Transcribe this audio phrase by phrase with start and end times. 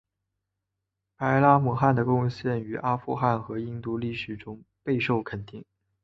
[1.15, 5.63] 白拉姆汗的贡献于阿富汗和印度历史中备受肯定。